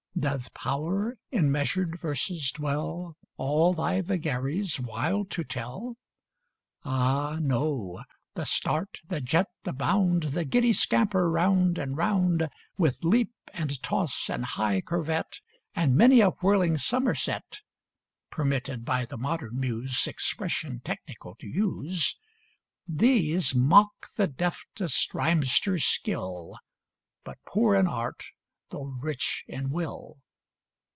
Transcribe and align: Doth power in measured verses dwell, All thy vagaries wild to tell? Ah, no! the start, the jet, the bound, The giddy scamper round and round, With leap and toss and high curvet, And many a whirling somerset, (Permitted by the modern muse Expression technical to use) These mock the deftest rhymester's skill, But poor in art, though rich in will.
Doth 0.19 0.53
power 0.53 1.17
in 1.31 1.51
measured 1.51 1.97
verses 1.99 2.51
dwell, 2.51 3.17
All 3.37 3.73
thy 3.73 4.01
vagaries 4.01 4.79
wild 4.79 5.31
to 5.31 5.43
tell? 5.43 5.95
Ah, 6.85 7.39
no! 7.41 8.03
the 8.35 8.45
start, 8.45 8.99
the 9.07 9.19
jet, 9.19 9.47
the 9.63 9.73
bound, 9.73 10.23
The 10.23 10.45
giddy 10.45 10.73
scamper 10.73 11.27
round 11.27 11.79
and 11.79 11.97
round, 11.97 12.49
With 12.77 13.03
leap 13.03 13.33
and 13.51 13.81
toss 13.81 14.29
and 14.29 14.45
high 14.45 14.81
curvet, 14.81 15.39
And 15.73 15.95
many 15.95 16.19
a 16.19 16.29
whirling 16.31 16.77
somerset, 16.77 17.61
(Permitted 18.29 18.85
by 18.85 19.05
the 19.05 19.17
modern 19.17 19.59
muse 19.59 20.05
Expression 20.05 20.81
technical 20.81 21.33
to 21.35 21.47
use) 21.47 22.15
These 22.87 23.55
mock 23.55 24.09
the 24.17 24.27
deftest 24.27 25.15
rhymester's 25.15 25.83
skill, 25.85 26.59
But 27.23 27.39
poor 27.47 27.73
in 27.75 27.87
art, 27.87 28.23
though 28.71 28.83
rich 28.85 29.43
in 29.49 29.69
will. 29.69 30.15